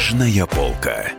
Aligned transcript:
Книжная 0.00 0.46
полка. 0.46 1.12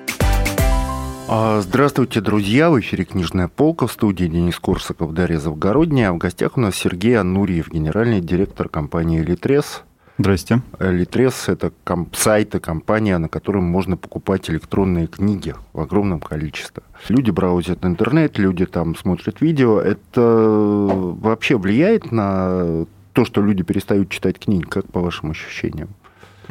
А, 1.30 1.62
здравствуйте, 1.62 2.20
друзья! 2.20 2.72
В 2.72 2.80
эфире 2.80 3.06
«Книжная 3.06 3.48
полка» 3.48 3.86
в 3.86 3.92
студии 3.92 4.26
Денис 4.26 4.58
Корсаков, 4.58 5.14
Дарья 5.14 5.38
Завгородняя. 5.38 6.10
А 6.10 6.14
в 6.14 6.18
гостях 6.18 6.58
у 6.58 6.62
нас 6.62 6.76
Сергей 6.76 7.16
Ануриев, 7.16 7.70
генеральный 7.70 8.22
директор 8.22 8.70
компании 8.70 9.22
«Литрес». 9.22 9.84
Здрасте. 10.18 10.64
Литрес– 10.80 11.44
это 11.48 11.72
комп- 11.84 12.16
сайт 12.16 12.56
и 12.56 12.60
компания, 12.60 13.20
на 13.20 13.30
котором 13.30 13.66
можно 13.66 13.98
покупать 13.98 14.50
электронные 14.50 15.06
книги 15.06 15.54
в 15.74 15.80
огромном 15.80 16.20
количестве. 16.20 16.82
Люди 17.08 17.30
браузят 17.30 17.86
интернет, 17.86 18.40
люди 18.40 18.66
там 18.66 18.96
смотрят 18.96 19.42
видео. 19.42 19.80
Это 19.80 20.22
вообще 20.22 21.56
влияет 21.56 22.12
на 22.12 22.88
то, 23.14 23.26
что 23.26 23.44
люди 23.44 23.62
перестают 23.62 24.10
читать 24.10 24.40
книги, 24.40 24.64
как 24.64 24.92
по 24.92 25.02
вашим 25.02 25.30
ощущениям? 25.30 25.90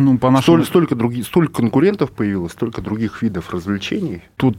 Ну, 0.01 0.19
по 0.19 0.31
нашему... 0.31 0.43
Столь, 0.43 0.67
столько, 0.67 0.95
других, 0.95 1.27
столько 1.27 1.53
конкурентов 1.53 2.11
появилось, 2.11 2.53
столько 2.53 2.81
других 2.81 3.23
видов 3.23 3.53
развлечений. 3.53 4.23
Тут 4.37 4.57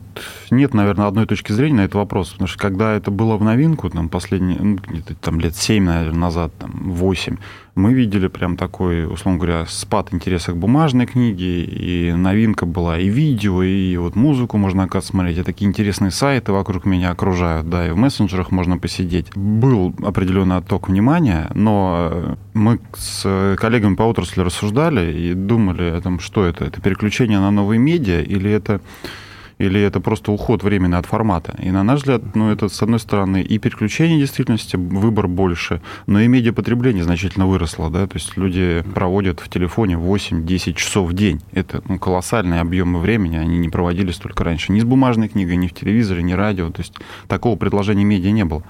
нет, 0.51 0.73
наверное, 0.73 1.07
одной 1.07 1.25
точки 1.25 1.51
зрения 1.51 1.77
на 1.77 1.81
этот 1.81 1.95
вопрос, 1.95 2.29
потому 2.29 2.47
что 2.47 2.59
когда 2.59 2.93
это 2.93 3.09
было 3.09 3.37
в 3.37 3.43
новинку, 3.43 3.89
там, 3.89 4.07
последние, 4.07 4.59
ну, 4.59 4.79
там, 5.19 5.39
лет 5.39 5.55
7, 5.55 5.83
наверное, 5.83 6.19
назад, 6.19 6.53
там, 6.59 6.71
8, 6.91 7.37
мы 7.75 7.93
видели 7.93 8.27
прям 8.27 8.57
такой, 8.57 9.05
условно 9.05 9.39
говоря, 9.39 9.65
спад 9.65 10.09
интереса 10.11 10.51
к 10.51 10.57
бумажной 10.57 11.05
книге, 11.05 11.63
и 11.63 12.11
новинка 12.11 12.65
была 12.65 12.99
и 12.99 13.07
видео, 13.07 13.63
и 13.63 13.95
вот 13.97 14.15
музыку 14.15 14.57
можно, 14.57 14.83
оказывается, 14.83 15.11
смотреть, 15.11 15.37
и 15.37 15.43
такие 15.43 15.67
интересные 15.67 16.11
сайты 16.11 16.51
вокруг 16.51 16.85
меня 16.85 17.11
окружают, 17.11 17.69
да, 17.69 17.87
и 17.87 17.91
в 17.91 17.97
мессенджерах 17.97 18.51
можно 18.51 18.77
посидеть. 18.77 19.35
Был 19.35 19.95
определенный 20.03 20.57
отток 20.57 20.89
внимания, 20.89 21.49
но 21.53 22.37
мы 22.53 22.79
с 22.95 23.55
коллегами 23.57 23.95
по 23.95 24.03
отрасли 24.03 24.41
рассуждали 24.41 25.13
и 25.13 25.33
думали 25.33 25.85
о 25.91 26.01
том, 26.01 26.19
что 26.19 26.45
это, 26.45 26.65
это 26.65 26.81
переключение 26.81 27.39
на 27.39 27.51
новые 27.51 27.79
медиа 27.79 28.21
или 28.21 28.51
это 28.51 28.81
или 29.61 29.79
это 29.79 29.99
просто 29.99 30.31
уход 30.31 30.63
временно 30.63 30.97
от 30.97 31.05
формата. 31.05 31.55
И 31.61 31.71
на 31.71 31.83
наш 31.83 31.99
взгляд, 31.99 32.35
ну, 32.35 32.51
это, 32.51 32.67
с 32.67 32.81
одной 32.81 32.99
стороны, 32.99 33.41
и 33.43 33.59
переключение 33.59 34.19
действительности, 34.19 34.75
выбор 34.75 35.27
больше, 35.27 35.81
но 36.07 36.19
и 36.19 36.27
медиапотребление 36.27 37.03
значительно 37.03 37.45
выросло, 37.45 37.89
да, 37.89 38.07
то 38.07 38.15
есть 38.15 38.37
люди 38.37 38.83
проводят 38.95 39.39
в 39.39 39.49
телефоне 39.49 39.95
8-10 39.95 40.73
часов 40.73 41.09
в 41.09 41.13
день. 41.13 41.41
Это 41.51 41.83
ну, 41.87 41.99
колоссальные 41.99 42.61
объемы 42.61 42.99
времени, 42.99 43.37
они 43.37 43.59
не 43.59 43.69
проводились 43.69 44.17
только 44.17 44.43
раньше. 44.43 44.71
Ни 44.71 44.79
с 44.79 44.83
бумажной 44.83 45.27
книгой, 45.27 45.57
ни 45.57 45.67
в 45.67 45.73
телевизоре, 45.73 46.23
ни 46.23 46.33
радио, 46.33 46.71
то 46.71 46.81
есть 46.81 46.93
такого 47.27 47.55
предложения 47.55 48.03
медиа 48.03 48.31
не 48.31 48.45
было. 48.45 48.63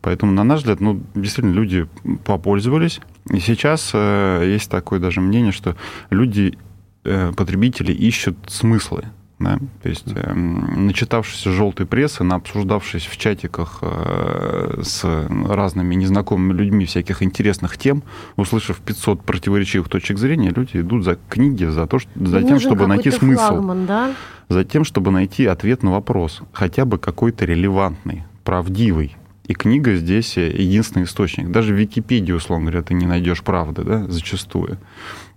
Поэтому, 0.00 0.32
на 0.32 0.42
наш 0.42 0.60
взгляд, 0.60 0.80
ну, 0.80 1.00
действительно, 1.14 1.54
люди 1.54 1.86
попользовались, 2.24 3.00
и 3.30 3.38
сейчас 3.38 3.92
э, 3.94 4.44
есть 4.46 4.68
такое 4.68 4.98
даже 4.98 5.20
мнение, 5.20 5.52
что 5.52 5.76
люди, 6.10 6.58
э, 7.04 7.32
потребители 7.36 7.92
ищут 7.92 8.36
смыслы 8.48 9.04
да? 9.42 9.58
То 9.82 9.88
есть, 9.88 10.06
э, 10.14 10.32
начитавшись 10.32 11.44
желтой 11.44 11.86
прессы, 11.86 12.22
обсуждавшись 12.22 13.06
в 13.06 13.16
чатиках 13.16 13.78
э, 13.82 14.80
с 14.82 15.04
разными 15.04 15.94
незнакомыми 15.94 16.52
людьми 16.52 16.86
всяких 16.86 17.22
интересных 17.22 17.76
тем, 17.78 18.02
услышав 18.36 18.78
500 18.78 19.22
противоречивых 19.22 19.88
точек 19.88 20.18
зрения, 20.18 20.50
люди 20.50 20.78
идут 20.78 21.04
за 21.04 21.18
книги, 21.28 21.64
за, 21.64 21.86
то, 21.86 21.98
что, 21.98 22.10
за 22.14 22.42
тем, 22.42 22.60
чтобы 22.60 22.86
найти 22.86 23.10
смысл. 23.10 23.48
Флагман, 23.48 23.86
да? 23.86 24.14
За 24.48 24.64
тем, 24.64 24.84
чтобы 24.84 25.10
найти 25.10 25.46
ответ 25.46 25.82
на 25.82 25.92
вопрос, 25.92 26.42
хотя 26.52 26.84
бы 26.84 26.98
какой-то 26.98 27.44
релевантный, 27.44 28.24
правдивый. 28.44 29.16
И 29.52 29.54
книга 29.54 29.94
здесь 29.96 30.38
единственный 30.38 31.02
источник. 31.02 31.50
Даже 31.50 31.74
в 31.74 31.76
Википедии, 31.76 32.32
условно 32.32 32.70
говоря, 32.70 32.82
ты 32.82 32.94
не 32.94 33.04
найдешь 33.04 33.42
правды, 33.42 33.82
да, 33.82 34.06
зачастую. 34.08 34.78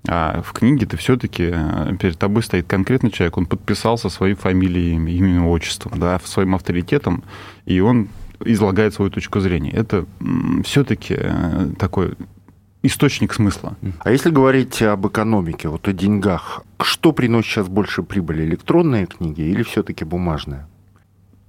А 0.07 0.41
в 0.41 0.53
книге 0.53 0.85
ты 0.85 0.95
все-таки 0.95 1.51
э, 1.53 1.97
перед 1.99 2.17
тобой 2.17 2.41
стоит 2.41 2.65
конкретный 2.65 3.11
человек, 3.11 3.35
он 3.37 3.45
подписался 3.45 4.07
своей 4.07 4.35
фамилией, 4.35 4.93
именем, 4.93 5.47
отчеством, 5.47 5.99
да, 5.99 6.17
своим 6.23 6.55
авторитетом, 6.55 7.25
и 7.65 7.81
он 7.81 8.07
излагает 8.39 8.93
свою 8.93 9.11
точку 9.11 9.41
зрения. 9.41 9.71
Это 9.71 10.05
все-таки 10.63 11.17
э, 11.17 11.71
такой 11.77 12.13
источник 12.83 13.33
смысла. 13.33 13.75
А 13.99 14.11
если 14.11 14.29
говорить 14.29 14.81
об 14.81 15.07
экономике, 15.07 15.67
вот 15.67 15.89
о 15.89 15.91
деньгах, 15.91 16.63
что 16.81 17.11
приносит 17.11 17.51
сейчас 17.51 17.67
больше 17.67 18.01
прибыли, 18.01 18.45
электронные 18.45 19.07
книги 19.07 19.41
или 19.41 19.63
все-таки 19.63 20.05
бумажные? 20.05 20.67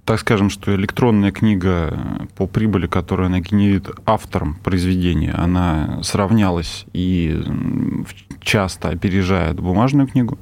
Так 0.07 0.21
скажем, 0.21 0.49
что 0.49 0.73
электронная 0.73 1.31
книга 1.31 1.89
э, 1.91 2.25
по 2.37 2.47
прибыли, 2.47 2.87
которую 2.87 3.25
она 3.25 3.41
генерит 3.41 3.89
автором 4.05 4.55
произведения, 4.55 5.33
она 5.33 5.99
сравнялась 6.01 6.85
и 6.93 7.43
часто 8.41 8.87
опережает 8.87 9.59
бумажную 9.59 10.07
книгу. 10.07 10.37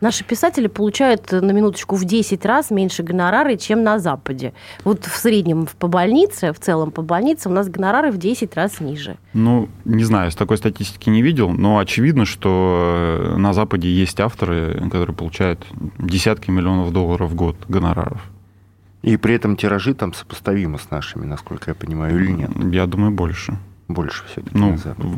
Наши 0.00 0.24
писатели 0.24 0.68
получают 0.68 1.32
на 1.32 1.50
минуточку 1.50 1.96
в 1.96 2.04
10 2.04 2.46
раз 2.46 2.70
меньше 2.70 3.02
гонорары, 3.02 3.56
чем 3.56 3.82
на 3.82 3.98
Западе. 3.98 4.54
Вот 4.84 5.04
в 5.04 5.16
среднем 5.16 5.66
по 5.80 5.88
больнице, 5.88 6.52
в 6.52 6.60
целом 6.60 6.92
по 6.92 7.02
больнице 7.02 7.48
у 7.48 7.52
нас 7.52 7.68
гонорары 7.68 8.12
в 8.12 8.16
10 8.16 8.54
раз 8.54 8.78
ниже. 8.78 9.16
Ну, 9.34 9.68
не 9.84 10.04
знаю, 10.04 10.30
с 10.30 10.36
такой 10.36 10.56
статистики 10.56 11.10
не 11.10 11.20
видел, 11.20 11.50
но 11.50 11.78
очевидно, 11.78 12.26
что 12.26 13.32
э, 13.34 13.36
на 13.38 13.52
Западе 13.54 13.90
есть 13.90 14.20
авторы, 14.20 14.80
которые 14.88 15.16
получают 15.16 15.66
десятки 15.98 16.52
миллионов 16.52 16.92
долларов 16.92 17.32
в 17.32 17.34
год 17.34 17.56
гонораров. 17.68 18.22
И 19.02 19.16
при 19.16 19.34
этом 19.34 19.56
тиражи 19.56 19.94
там 19.94 20.12
сопоставимы 20.12 20.78
с 20.78 20.90
нашими, 20.90 21.24
насколько 21.24 21.70
я 21.70 21.74
понимаю, 21.74 22.22
или 22.22 22.32
нет? 22.32 22.50
Я 22.72 22.86
думаю, 22.86 23.12
больше. 23.12 23.56
Больше 23.88 24.24
все-таки. 24.26 24.56
Ну, 24.56 24.76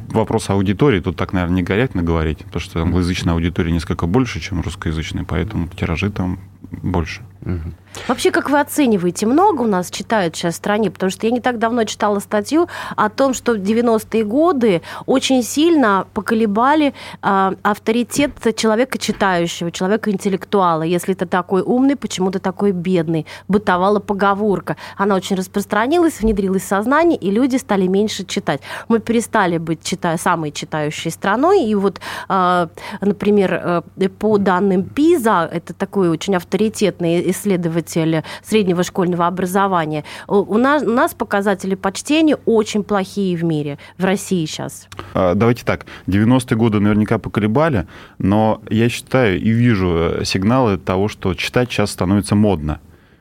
вопрос 0.08 0.48
аудитории 0.48 1.00
тут 1.00 1.16
так, 1.16 1.32
наверное, 1.32 1.56
не 1.56 1.64
корректно 1.64 2.02
говорить, 2.02 2.38
потому 2.38 2.60
что 2.60 2.80
англоязычная 2.80 3.34
аудитория 3.34 3.70
несколько 3.70 4.06
больше, 4.06 4.40
чем 4.40 4.62
русскоязычная, 4.62 5.24
поэтому 5.24 5.68
тиражи 5.68 6.10
там 6.10 6.38
больше. 6.70 7.22
Угу. 7.44 7.72
Вообще, 8.08 8.30
как 8.30 8.50
вы 8.50 8.60
оцениваете, 8.60 9.26
много 9.26 9.62
у 9.62 9.66
нас 9.66 9.90
читают 9.90 10.34
сейчас 10.34 10.54
в 10.54 10.56
стране? 10.56 10.90
Потому 10.90 11.10
что 11.10 11.26
я 11.26 11.32
не 11.32 11.40
так 11.40 11.58
давно 11.58 11.84
читала 11.84 12.20
статью 12.20 12.68
о 12.96 13.08
том, 13.10 13.34
что 13.34 13.52
в 13.52 13.56
90-е 13.56 14.24
годы 14.24 14.82
очень 15.06 15.42
сильно 15.42 16.06
поколебали 16.14 16.94
э, 17.22 17.52
авторитет 17.62 18.32
человека 18.56 18.98
читающего, 18.98 19.70
человека 19.70 20.10
интеллектуала. 20.10 20.82
Если 20.82 21.14
ты 21.14 21.26
такой 21.26 21.62
умный, 21.62 21.96
почему 21.96 22.30
ты 22.30 22.38
такой 22.38 22.72
бедный? 22.72 23.26
Бытовала 23.48 23.98
поговорка. 23.98 24.76
Она 24.96 25.14
очень 25.14 25.36
распространилась, 25.36 26.20
внедрилась 26.20 26.62
в 26.62 26.66
сознание, 26.66 27.18
и 27.18 27.30
люди 27.30 27.56
стали 27.56 27.88
меньше 27.88 28.24
читать. 28.24 28.62
Мы 28.88 29.00
перестали 29.00 29.58
быть 29.58 29.82
читая, 29.82 30.16
самой 30.16 30.52
читающей 30.52 31.10
страной. 31.10 31.64
И 31.64 31.74
вот, 31.74 32.00
э, 32.28 32.68
например, 33.00 33.82
э, 33.98 34.08
по 34.08 34.38
данным 34.38 34.84
ПИЗа, 34.84 35.48
это 35.52 35.74
такой 35.74 36.08
очень 36.08 36.34
авторитетный 36.52 37.30
исследователь 37.30 38.22
среднего 38.42 38.82
школьного 38.82 39.26
образования, 39.26 40.04
у 40.28 40.58
нас, 40.58 40.82
у 40.82 40.90
нас 40.90 41.14
показатели 41.14 41.74
по 41.74 41.92
чтению 41.92 42.40
очень 42.44 42.84
плохие 42.84 43.36
в 43.36 43.44
мире, 43.44 43.78
в 43.96 44.04
России 44.04 44.44
сейчас. 44.44 44.88
А, 45.14 45.34
давайте 45.34 45.64
так, 45.64 45.86
90-е 46.06 46.56
годы 46.56 46.80
наверняка 46.80 47.18
поколебали, 47.18 47.86
но 48.18 48.60
я 48.68 48.90
считаю 48.90 49.40
и 49.40 49.48
вижу 49.50 49.96
э, 49.96 50.24
сигналы 50.24 50.76
того, 50.76 51.08
что 51.08 51.32
читать 51.34 51.70
сейчас 51.70 51.90
становится 51.90 52.34
модно. 52.34 52.80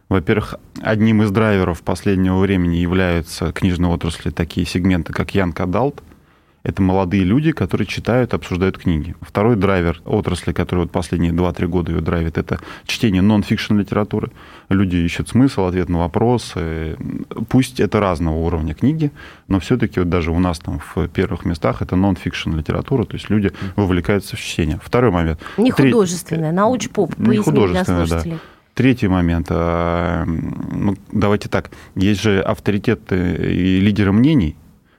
Во-первых, 0.10 0.56
одним 0.82 1.22
из 1.24 1.32
драйверов 1.32 1.84
последнего 1.84 2.38
времени 2.40 2.76
являются 2.76 3.54
книжной 3.54 3.94
отрасли 3.94 4.30
такие 4.30 4.68
сегменты, 4.68 5.14
как 5.14 5.34
Young 5.34 5.56
Adult, 5.56 6.00
это 6.64 6.82
молодые 6.82 7.24
люди, 7.24 7.52
которые 7.52 7.88
читают, 7.88 8.34
обсуждают 8.34 8.78
книги. 8.78 9.16
Второй 9.22 9.56
драйвер 9.56 10.02
отрасли, 10.06 10.52
который 10.52 10.82
вот 10.82 10.92
последние 10.92 11.32
2-3 11.32 11.68
года 11.68 11.92
ее 11.92 12.02
драйвит, 12.02 12.38
это 12.38 12.60
чтение 12.86 13.22
нон-фикшн 13.22 13.78
литературы. 13.78 14.32
Люди 14.70 14.98
ищут 14.98 15.30
смысл, 15.30 15.66
ответ 15.66 15.90
на 15.90 16.00
вопросы. 16.00 16.98
Пусть 17.50 17.80
это 17.80 18.00
разного 18.00 18.36
уровня 18.36 18.76
книги, 18.76 19.12
но 19.48 19.60
все-таки 19.60 20.00
вот 20.00 20.10
даже 20.10 20.32
у 20.32 20.40
нас 20.40 20.60
там 20.60 20.80
в 20.80 21.08
первых 21.08 21.46
местах 21.46 21.82
это 21.82 21.96
нон-фикшн 21.96 22.56
литература, 22.56 23.06
то 23.06 23.16
есть 23.16 23.30
люди 23.30 23.52
вовлекаются 23.76 24.36
в 24.36 24.40
чтение. 24.40 24.80
Второй 24.84 25.12
момент. 25.12 25.40
Не 25.58 25.72
художественная, 25.72 26.52
науч-поп, 26.52 27.18
Не 27.18 27.38
художественная, 27.38 28.06
да. 28.06 28.24
Третий 28.74 29.10
момент. 29.10 29.48
А, 29.50 30.24
ну, 30.26 30.96
давайте 31.12 31.50
так. 31.50 31.72
Есть 31.96 32.22
же 32.22 32.40
авторитеты 32.40 33.36
и 33.36 33.82
лидеры 33.82 34.14
мнений, 34.14 34.56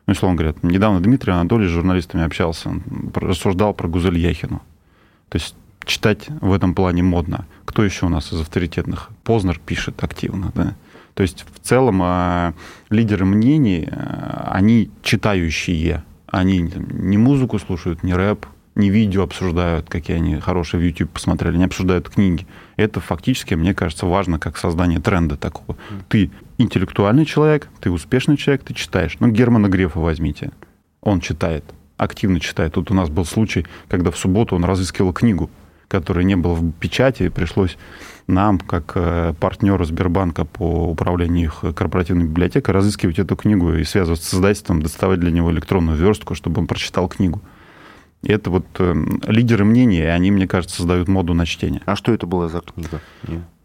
ну, 0.06 0.12
условно 0.12 0.36
говоря, 0.36 0.54
недавно 0.62 1.00
Дмитрий 1.00 1.32
Анатольевич 1.32 1.70
с 1.70 1.74
журналистами 1.74 2.24
общался, 2.24 2.70
рассуждал 3.14 3.72
про 3.72 3.88
Гузель 3.88 4.18
Яхину. 4.18 4.60
То 5.28 5.38
есть 5.38 5.54
читать 5.84 6.26
в 6.40 6.52
этом 6.52 6.74
плане 6.74 7.02
модно. 7.02 7.46
Кто 7.64 7.84
еще 7.84 8.06
у 8.06 8.08
нас 8.08 8.32
из 8.32 8.40
авторитетных? 8.40 9.10
Познер 9.24 9.60
пишет 9.64 10.02
активно, 10.02 10.52
да. 10.54 10.74
То 11.14 11.22
есть 11.22 11.44
в 11.54 11.60
целом 11.60 12.00
э, 12.02 12.52
лидеры 12.90 13.24
мнений, 13.24 13.88
э, 13.90 14.46
они 14.50 14.90
читающие, 15.02 16.02
они 16.26 16.58
не 16.60 17.18
музыку 17.18 17.58
слушают, 17.58 18.02
не 18.02 18.14
рэп, 18.14 18.46
не 18.74 18.88
видео 18.88 19.22
обсуждают, 19.22 19.88
какие 19.90 20.16
они 20.16 20.36
хорошие 20.36 20.80
в 20.80 20.82
YouTube 20.82 21.10
посмотрели, 21.10 21.58
не 21.58 21.64
обсуждают 21.64 22.08
книги. 22.08 22.46
Это 22.76 23.00
фактически, 23.00 23.54
мне 23.54 23.74
кажется, 23.74 24.06
важно 24.06 24.38
как 24.38 24.56
создание 24.56 25.00
тренда 25.00 25.36
такого. 25.36 25.76
Ты 26.08 26.30
интеллектуальный 26.62 27.24
человек, 27.24 27.68
ты 27.80 27.90
успешный 27.90 28.36
человек, 28.36 28.64
ты 28.64 28.74
читаешь. 28.74 29.16
Ну, 29.20 29.28
Германа 29.28 29.68
Грефа 29.68 30.00
возьмите. 30.00 30.50
Он 31.00 31.20
читает, 31.20 31.64
активно 31.96 32.40
читает. 32.40 32.74
Тут 32.74 32.90
у 32.90 32.94
нас 32.94 33.10
был 33.10 33.24
случай, 33.24 33.66
когда 33.88 34.10
в 34.10 34.16
субботу 34.16 34.56
он 34.56 34.64
разыскивал 34.64 35.12
книгу, 35.12 35.50
который 35.88 36.24
не 36.24 36.36
был 36.36 36.54
в 36.54 36.72
печати, 36.72 37.28
пришлось 37.28 37.76
нам, 38.26 38.58
как 38.58 38.92
э, 38.94 39.34
партнеру 39.38 39.84
Сбербанка 39.84 40.44
по 40.44 40.88
управлению 40.88 41.46
их 41.48 41.74
корпоративной 41.74 42.24
библиотекой, 42.24 42.74
разыскивать 42.74 43.18
эту 43.18 43.36
книгу 43.36 43.74
и 43.74 43.84
связываться 43.84 44.30
с 44.30 44.34
издательством, 44.34 44.82
доставать 44.82 45.20
для 45.20 45.30
него 45.30 45.50
электронную 45.52 45.98
верстку, 45.98 46.34
чтобы 46.34 46.60
он 46.60 46.66
прочитал 46.66 47.08
книгу. 47.08 47.42
И 48.22 48.32
это 48.32 48.50
вот 48.50 48.66
э, 48.78 48.94
лидеры 49.26 49.64
мнения, 49.64 50.04
и 50.04 50.06
они, 50.06 50.30
мне 50.30 50.46
кажется, 50.46 50.76
создают 50.76 51.08
моду 51.08 51.34
на 51.34 51.44
чтение. 51.44 51.82
А 51.84 51.96
что 51.96 52.12
это 52.12 52.26
была 52.26 52.48
за 52.48 52.60
книга? 52.60 53.00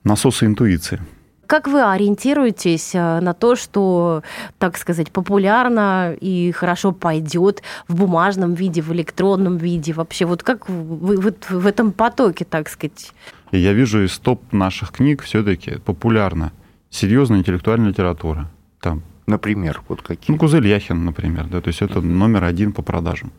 «Насосы 0.04 0.46
интуиции». 0.46 1.00
Как 1.48 1.68
вы 1.68 1.82
ориентируетесь 1.82 2.94
э, 2.94 3.20
на 3.22 3.34
то, 3.34 3.56
что, 3.56 4.22
так 4.60 4.78
сказать, 4.78 5.12
популярно 5.12 6.14
и 6.20 6.52
хорошо 6.52 6.92
пойдет 6.92 7.64
в 7.88 7.96
бумажном 7.96 8.54
виде, 8.54 8.82
в 8.82 8.92
электронном 8.92 9.58
виде? 9.58 9.94
Вообще, 9.94 10.26
вот 10.26 10.44
как 10.44 10.70
вы 10.70 11.18
вот 11.18 11.50
в 11.50 11.66
этом 11.66 11.94
потоке, 11.94 12.44
так 12.44 12.68
сказать? 12.68 13.14
Я 13.52 13.72
вижу 13.72 14.04
из 14.04 14.18
топ 14.20 14.42
наших 14.52 14.92
книг 14.92 15.24
все-таки 15.24 15.80
популярна 15.80 16.52
серьезная 16.90 17.40
интеллектуальная 17.40 17.90
литература. 17.90 18.52
Там. 18.82 19.04
Например, 19.26 19.82
вот 19.88 20.02
какие? 20.02 20.34
Ну, 20.34 20.40
Кузель 20.40 20.68
Яхин, 20.68 21.06
например, 21.06 21.48
да, 21.48 21.62
то 21.62 21.70
есть 21.70 21.82
это 21.82 22.02
номер 22.02 22.44
один 22.44 22.74
по 22.74 22.82
продажам. 22.82 23.32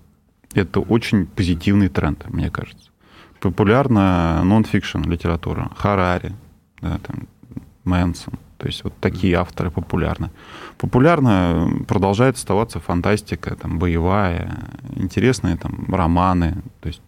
Это 0.54 0.80
очень 0.80 1.26
позитивный 1.26 1.88
тренд, 1.88 2.28
мне 2.30 2.50
кажется. 2.50 2.90
Популярна 3.40 4.42
нон-фикшн 4.44 5.02
литература, 5.02 5.70
Харари, 5.76 6.32
да, 6.80 6.98
там, 6.98 7.28
Мэнсон. 7.88 8.34
То 8.58 8.66
есть 8.66 8.84
вот 8.84 8.92
такие 9.00 9.36
авторы 9.36 9.70
популярны. 9.70 10.30
Популярно 10.78 11.70
продолжает 11.86 12.36
оставаться 12.36 12.80
фантастика, 12.80 13.56
там, 13.56 13.78
боевая, 13.78 14.58
интересные 14.96 15.56
там, 15.56 15.86
романы. 15.88 16.56
То 16.80 16.88
есть 16.88 17.00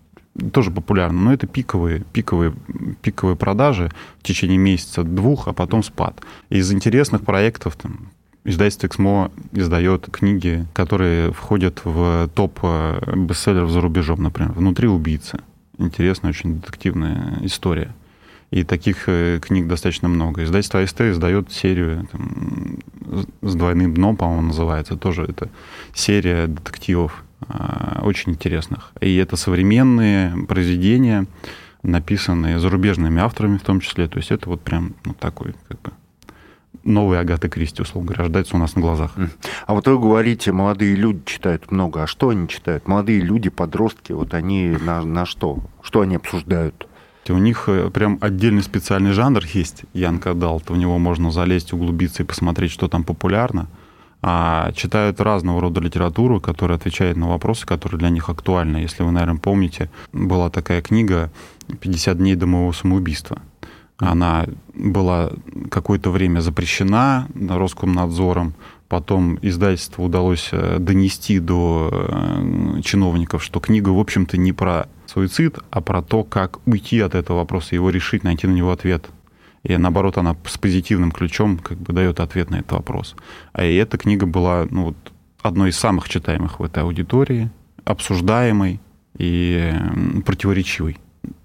тоже 0.52 0.70
популярно, 0.70 1.20
но 1.20 1.32
это 1.32 1.46
пиковые, 1.46 2.04
пиковые, 2.12 2.54
пиковые 3.02 3.36
продажи 3.36 3.90
в 4.20 4.22
течение 4.22 4.58
месяца, 4.58 5.02
двух, 5.02 5.48
а 5.48 5.52
потом 5.52 5.82
спад. 5.82 6.20
Из 6.50 6.72
интересных 6.72 7.22
проектов 7.22 7.76
там, 7.76 8.10
издательство 8.44 8.86
«Эксмо» 8.86 9.30
издает 9.52 10.08
книги, 10.10 10.66
которые 10.72 11.32
входят 11.32 11.80
в 11.84 12.28
топ 12.34 12.60
э, 12.62 13.14
бестселлеров 13.16 13.70
за 13.70 13.80
рубежом, 13.80 14.22
например, 14.22 14.52
«Внутри 14.52 14.88
убийцы». 14.88 15.40
Интересная, 15.78 16.30
очень 16.30 16.60
детективная 16.60 17.38
история. 17.42 17.94
И 18.50 18.64
таких 18.64 19.05
э, 19.08 19.38
книг 19.41 19.69
достаточно 19.69 20.08
много. 20.08 20.43
Издательство 20.43 20.81
АСТ 20.81 21.02
издает 21.02 21.52
серию 21.52 22.08
там, 22.11 22.79
с 23.43 23.55
двойным 23.55 23.94
дном, 23.94 24.17
по-моему, 24.17 24.49
называется. 24.49 24.97
Тоже 24.97 25.25
это 25.25 25.49
серия 25.94 26.49
детективов 26.49 27.25
э, 27.49 28.00
очень 28.02 28.32
интересных. 28.32 28.93
И 29.00 29.17
это 29.17 29.37
современные 29.37 30.37
произведения, 30.47 31.26
написанные 31.85 32.58
зарубежными 32.58 33.20
авторами 33.20 33.56
в 33.56 33.62
том 33.62 33.81
числе. 33.81 34.08
То 34.08 34.19
есть 34.19 34.32
это 34.32 34.49
вот 34.49 34.62
прям 34.62 34.94
ну, 35.05 35.14
такой 35.14 35.55
как 35.69 35.81
бы 35.82 35.93
новый 36.82 37.20
Агаты 37.20 37.49
Кристи, 37.49 37.82
условно 37.82 38.08
говоря, 38.08 38.25
рождается 38.25 38.56
у 38.56 38.58
нас 38.58 38.75
на 38.75 38.82
глазах. 38.82 39.12
А 39.67 39.75
вот 39.75 39.87
вы 39.87 39.99
говорите, 39.99 40.50
молодые 40.50 40.97
люди 40.97 41.20
читают 41.25 41.70
много. 41.70 42.02
А 42.02 42.06
что 42.06 42.31
они 42.31 42.49
читают? 42.49 42.88
Молодые 42.88 43.20
люди, 43.20 43.49
подростки, 43.49 44.12
вот 44.12 44.35
они 44.35 44.76
на, 44.81 45.05
на 45.05 45.26
что? 45.26 45.61
Что 45.82 46.00
они 46.00 46.17
обсуждают? 46.17 46.88
У 47.28 47.38
них 47.38 47.64
э, 47.69 47.90
прям 47.90 48.19
отдельный 48.20 48.62
специальный 48.62 49.12
жанр 49.12 49.44
есть, 49.52 49.84
Янка 49.93 50.34
Далт. 50.34 50.70
В 50.70 50.76
него 50.76 50.99
можно 50.99 51.31
залезть, 51.31 51.72
углубиться 51.72 52.22
и 52.22 52.26
посмотреть, 52.26 52.72
что 52.72 52.88
там 52.88 53.05
популярно. 53.05 53.69
А 54.22 54.72
читают 54.72 55.20
разного 55.20 55.61
рода 55.61 55.81
литературу, 55.81 56.40
которая 56.40 56.76
отвечает 56.76 57.17
на 57.17 57.28
вопросы, 57.28 57.67
которые 57.67 57.99
для 57.99 58.11
них 58.11 58.28
актуальны. 58.28 58.78
Если 58.78 59.02
вы, 59.02 59.12
наверное, 59.12 59.40
помните, 59.40 59.90
была 60.12 60.50
такая 60.50 60.82
книга 60.82 61.31
«50 61.69 62.14
дней 62.17 62.34
до 62.34 62.46
моего 62.46 62.72
самоубийства». 62.72 63.38
Она 63.99 64.46
была 64.75 65.31
какое-то 65.70 66.11
время 66.11 66.40
запрещена 66.40 67.28
Роскомнадзором, 67.34 68.55
Потом 68.90 69.38
издательству 69.40 70.05
удалось 70.05 70.49
э, 70.50 70.78
донести 70.81 71.38
до 71.38 71.90
э, 71.93 72.81
чиновников, 72.82 73.44
что 73.44 73.61
книга, 73.61 73.90
в 73.90 74.00
общем-то, 74.00 74.37
не 74.37 74.52
про 74.52 74.88
суицид, 75.12 75.58
а 75.70 75.80
про 75.80 76.02
то, 76.02 76.24
как 76.24 76.66
уйти 76.66 77.00
от 77.00 77.14
этого 77.14 77.38
вопроса, 77.38 77.74
его 77.74 77.90
решить, 77.90 78.24
найти 78.24 78.46
на 78.46 78.52
него 78.52 78.70
ответ. 78.70 79.08
И 79.62 79.76
наоборот, 79.76 80.16
она 80.16 80.36
с 80.46 80.56
позитивным 80.56 81.12
ключом 81.12 81.58
как 81.58 81.78
бы 81.78 81.92
дает 81.92 82.20
ответ 82.20 82.50
на 82.50 82.56
этот 82.56 82.72
вопрос. 82.72 83.14
А 83.52 83.64
и 83.64 83.74
эта 83.74 83.98
книга 83.98 84.26
была 84.26 84.66
ну, 84.70 84.84
вот, 84.84 84.96
одной 85.42 85.70
из 85.70 85.76
самых 85.76 86.08
читаемых 86.08 86.60
в 86.60 86.64
этой 86.64 86.82
аудитории, 86.82 87.50
обсуждаемой 87.84 88.80
и 89.18 89.72
противоречивой. 90.24 90.96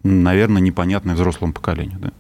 Наверное, 0.04 0.62
непонятной 0.62 1.16
взрослому 1.16 1.52
поколению. 1.52 2.00
Да? 2.00 2.12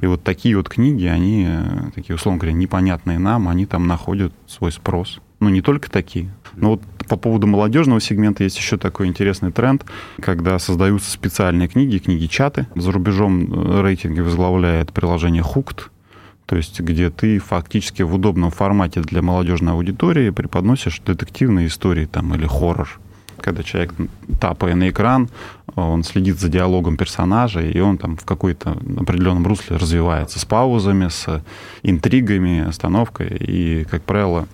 И 0.00 0.06
вот 0.06 0.24
такие 0.24 0.56
вот 0.56 0.68
книги, 0.68 1.04
они, 1.04 1.46
э, 1.48 1.90
такие, 1.94 2.16
условно 2.16 2.40
говоря, 2.40 2.56
непонятные 2.56 3.18
нам, 3.18 3.48
они 3.48 3.66
там 3.66 3.86
находят 3.86 4.32
свой 4.46 4.72
спрос. 4.72 5.20
Ну, 5.40 5.50
не 5.50 5.60
только 5.60 5.90
такие. 5.90 6.30
Но 6.54 6.70
вот 6.70 6.82
по 7.08 7.16
поводу 7.16 7.46
молодежного 7.46 8.00
сегмента 8.00 8.44
есть 8.44 8.58
еще 8.58 8.76
такой 8.76 9.06
интересный 9.06 9.50
тренд, 9.50 9.84
когда 10.20 10.58
создаются 10.58 11.10
специальные 11.10 11.68
книги, 11.68 11.98
книги-чаты. 11.98 12.66
За 12.76 12.92
рубежом 12.92 13.52
э, 13.52 13.82
рейтинги 13.82 14.20
возглавляет 14.20 14.92
приложение 14.92 15.42
Hooked, 15.42 15.84
то 16.46 16.56
есть 16.56 16.80
где 16.80 17.10
ты 17.10 17.38
фактически 17.38 18.02
в 18.02 18.14
удобном 18.14 18.50
формате 18.50 19.00
для 19.00 19.22
молодежной 19.22 19.72
аудитории 19.72 20.30
преподносишь 20.30 21.00
детективные 21.00 21.66
истории 21.66 22.04
там, 22.06 22.34
или 22.34 22.46
хоррор 22.46 23.00
когда 23.40 23.62
человек, 23.62 23.94
тапая 24.40 24.74
на 24.74 24.90
экран, 24.90 25.28
он 25.74 26.04
следит 26.04 26.38
за 26.38 26.48
диалогом 26.48 26.96
персонажа, 26.96 27.60
и 27.60 27.80
он 27.80 27.98
там 27.98 28.16
в 28.16 28.24
какой-то 28.24 28.76
определенном 28.98 29.46
русле 29.46 29.76
развивается 29.76 30.38
с 30.38 30.44
паузами, 30.44 31.08
с 31.08 31.42
интригами, 31.82 32.66
остановкой. 32.68 33.36
И, 33.40 33.84
как 33.84 34.02
правило, 34.02 34.46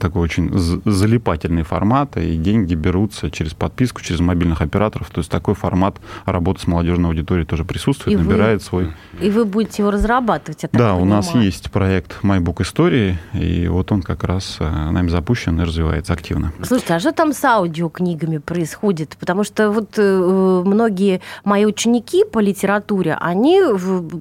такой 0.00 0.22
очень 0.22 0.50
залипательный 0.84 1.62
формат, 1.62 2.16
и 2.16 2.36
деньги 2.36 2.74
берутся 2.74 3.30
через 3.30 3.54
подписку, 3.54 4.02
через 4.02 4.20
мобильных 4.20 4.62
операторов. 4.62 5.10
То 5.10 5.18
есть 5.18 5.30
такой 5.30 5.54
формат 5.54 5.98
работы 6.24 6.62
с 6.62 6.66
молодежной 6.66 7.10
аудиторией 7.10 7.46
тоже 7.46 7.64
присутствует, 7.64 8.18
и 8.18 8.22
набирает 8.22 8.60
вы, 8.62 8.66
свой... 8.66 8.92
И 9.20 9.30
вы 9.30 9.44
будете 9.44 9.82
его 9.82 9.90
разрабатывать, 9.90 10.62
я 10.62 10.68
Да, 10.72 10.94
у 10.94 11.04
нас 11.04 11.34
есть 11.34 11.70
проект 11.70 12.22
«Майбук 12.22 12.60
истории», 12.60 13.18
и 13.32 13.68
вот 13.68 13.92
он 13.92 14.02
как 14.02 14.24
раз 14.24 14.56
э, 14.60 14.64
нами 14.64 15.08
запущен 15.08 15.60
и 15.60 15.64
развивается 15.64 16.12
активно. 16.12 16.52
Слушайте, 16.62 16.94
а 16.94 17.00
что 17.00 17.12
там 17.12 17.32
с 17.32 17.44
аудиокнигами 17.44 18.38
происходит? 18.38 19.16
Потому 19.18 19.44
что 19.44 19.70
вот 19.70 19.98
э, 19.98 20.15
Э, 20.15 20.15
многие 20.16 21.20
мои 21.44 21.64
ученики 21.64 22.24
по 22.24 22.38
литературе, 22.38 23.16
они 23.20 23.60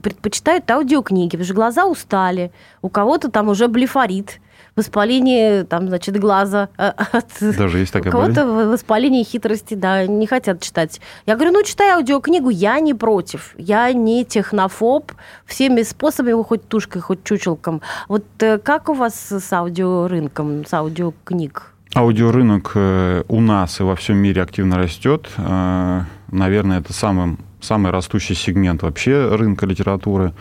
предпочитают 0.02 0.70
аудиокниги, 0.70 1.32
потому 1.32 1.46
что 1.46 1.54
глаза 1.54 1.86
устали, 1.86 2.52
у 2.82 2.90
кого-то 2.90 3.30
там 3.30 3.50
уже 3.50 3.68
блефорит, 3.68 4.40
воспаление, 4.76 5.64
там, 5.64 5.88
значит, 5.88 6.18
глаза. 6.20 6.70
Э, 6.78 6.92
от... 7.12 7.28
Даже 7.58 7.80
есть 7.80 7.94
такая 7.94 8.14
У 8.14 8.16
кого-то 8.16 8.46
воспаление 8.46 9.24
хитрости, 9.24 9.74
да, 9.74 10.06
не 10.06 10.28
хотят 10.28 10.62
читать. 10.62 11.00
Я 11.26 11.36
говорю, 11.36 11.54
ну, 11.54 11.64
читай 11.64 11.92
аудиокнигу, 11.92 12.50
я 12.50 12.80
не 12.80 12.94
против. 12.94 13.56
Я 13.58 13.92
не 13.94 14.26
технофоб. 14.26 15.12
Всеми 15.46 15.84
способами, 15.84 16.42
хоть 16.44 16.68
тушкой, 16.68 17.02
хоть 17.02 17.24
чучелком. 17.24 17.82
Вот 18.08 18.26
э, 18.40 18.58
как 18.58 18.90
у 18.90 18.94
вас 18.94 19.16
с 19.16 19.54
аудиорынком, 19.54 20.66
с 20.66 20.74
аудиокниг? 20.74 21.75
Аудиорынок 21.96 22.74
э, 22.76 23.24
у 23.30 23.40
нас 23.40 23.80
и 23.80 23.84
во 23.84 23.96
всем 23.96 24.18
мире 24.18 24.42
активно 24.42 24.78
растет. 24.78 25.30
Э, 25.38 26.02
наверное, 26.30 26.80
это 26.80 26.92
самый, 26.92 27.38
самый 27.62 27.90
растущий 27.94 28.36
сегмент 28.36 28.84
вообще 28.84 29.34
рынка 29.34 29.66
литературы. 29.66 30.34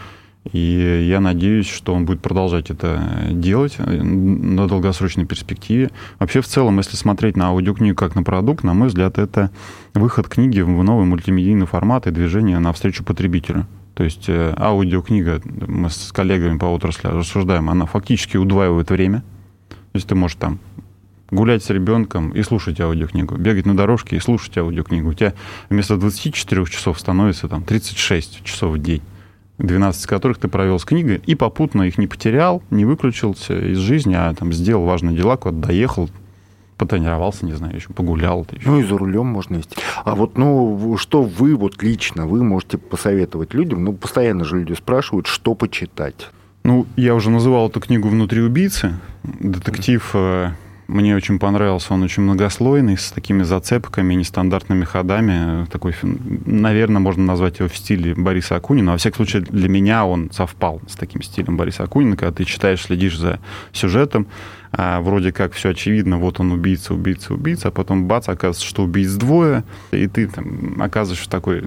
И 0.53 1.07
я 1.09 1.21
надеюсь, 1.21 1.69
что 1.69 1.95
он 1.95 2.07
будет 2.07 2.21
продолжать 2.23 2.71
это 2.71 3.01
делать 3.31 3.77
э, 3.79 4.03
на 4.03 4.67
долгосрочной 4.67 5.27
перспективе. 5.27 5.93
Вообще, 6.19 6.41
в 6.41 6.49
целом, 6.49 6.79
если 6.79 6.97
смотреть 6.97 7.37
на 7.37 7.51
аудиокнигу 7.51 7.95
как 7.95 8.17
на 8.17 8.25
продукт, 8.25 8.65
на 8.65 8.75
мой 8.75 8.89
взгляд, 8.89 9.19
это 9.19 9.53
выход 9.95 10.27
книги 10.27 10.61
в 10.61 10.83
новый 10.83 11.07
мультимедийный 11.07 11.67
формат 11.67 12.09
и 12.09 12.11
движение 12.11 12.59
навстречу 12.59 13.05
потребителю. 13.05 13.69
То 13.95 14.03
есть 14.03 14.29
аудиокнига, 14.29 15.41
мы 15.45 15.89
с 15.89 16.11
коллегами 16.11 16.59
по 16.59 16.65
отрасли 16.65 17.07
рассуждаем, 17.07 17.71
она 17.71 17.87
фактически 17.87 18.39
удваивает 18.39 18.91
время. 18.91 19.23
То 19.69 19.99
есть 19.99 20.09
ты 20.09 20.17
можешь 20.17 20.37
там 20.37 20.59
гулять 21.31 21.65
с 21.65 21.71
ребенком 21.71 22.31
и 22.31 22.43
слушать 22.43 22.81
аудиокнигу, 22.81 23.37
бегать 23.37 23.67
на 23.67 23.77
дорожке 23.77 24.17
и 24.17 24.21
слушать 24.21 24.57
аудиокнигу. 24.59 25.09
У 25.09 25.15
тебя 25.15 25.35
вместо 25.71 25.97
24 25.97 26.67
часов 26.67 26.99
становится 26.99 27.49
там 27.49 27.63
36 27.63 28.45
часов 28.45 28.75
в 28.75 28.79
день. 28.79 29.03
12 29.59 30.01
из 30.03 30.07
которых 30.07 30.39
ты 30.39 30.49
провел 30.49 30.79
с 30.79 30.85
книгой, 30.85 31.23
и 31.25 31.35
попутно 31.35 31.83
их 31.83 31.97
не 31.97 32.07
потерял, 32.07 32.63
не 32.71 32.85
выключился 32.85 33.57
из 33.57 33.79
жизни, 33.79 34.15
а 34.15 34.35
там 34.35 34.53
сделал 34.53 34.85
важные 34.85 35.17
дела, 35.17 35.37
куда-то 35.37 35.69
доехал, 35.69 36.11
потренировался, 36.77 37.47
не 37.47 37.53
знаю, 37.53 37.77
еще 37.77 37.91
погулял. 37.91 38.47
Еще. 38.51 38.69
Ну 38.69 38.81
и 38.81 38.83
за 38.83 38.99
рулем 38.99 39.27
можно 39.27 39.57
ездить. 39.57 39.79
А 40.05 40.17
вот, 40.17 40.37
ну, 40.37 40.97
что 40.99 41.23
вы 41.23 41.55
вот 41.55 41.83
лично, 41.83 42.27
вы 42.27 42.43
можете 42.43 42.79
посоветовать 42.79 43.55
людям, 43.55 43.85
ну, 43.85 43.93
постоянно 43.93 44.45
же 44.45 44.59
люди 44.59 44.73
спрашивают, 44.73 45.29
что 45.29 45.55
почитать. 45.55 46.31
Ну, 46.65 46.87
я 46.97 47.15
уже 47.15 47.31
называл 47.31 47.69
эту 47.69 47.81
книгу 47.81 48.09
«Внутри 48.09 48.41
убийцы». 48.41 48.95
Детектив 49.23 50.11
э, 50.15 50.53
Мне 50.87 51.17
очень 51.17 51.39
понравился, 51.39 51.95
он 51.95 52.03
очень 52.03 52.23
многослойный, 52.23 52.99
с 52.99 53.11
такими 53.11 53.43
зацепками, 53.43 54.15
нестандартными 54.15 54.85
ходами. 54.85 55.67
Такой, 55.67 55.95
наверное, 56.03 57.01
можно 57.01 57.25
назвать 57.25 57.59
его 57.59 57.69
в 57.69 57.77
стиле 57.77 58.15
Бориса 58.15 58.57
Акунина. 58.57 58.93
Во 58.93 58.99
всяком 58.99 59.17
случае, 59.17 59.43
для 59.43 59.69
меня 59.69 60.05
он 60.05 60.31
совпал 60.31 60.83
с 60.87 60.97
таким 60.97 61.23
стилем 61.23 61.57
Бориса 61.57 61.85
Акунина, 61.85 62.17
когда 62.17 62.33
ты 62.33 62.45
читаешь, 62.45 62.83
следишь 62.83 63.19
за 63.19 63.41
сюжетом, 63.73 64.27
а 64.77 65.01
вроде 65.01 65.33
как 65.33 65.53
все 65.53 65.71
очевидно, 65.71 66.19
вот 66.19 66.41
он 66.41 66.51
убийца, 66.51 66.95
убийца, 66.95 67.35
убийца, 67.35 67.69
а 67.69 67.71
потом 67.71 68.07
бац, 68.07 68.29
оказывается, 68.29 68.67
что 68.67 68.83
убийц 68.83 69.13
двое, 69.13 69.63
и 69.93 70.09
ты 70.09 70.27
там 70.27 70.81
оказываешься 70.81 71.27
в 71.27 71.31
такой 71.31 71.63